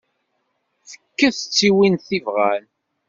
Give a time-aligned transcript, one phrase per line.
[0.89, 2.65] Fket-tt i win i tebɣam.